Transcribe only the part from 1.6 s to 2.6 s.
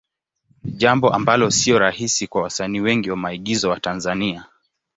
rahisi kwa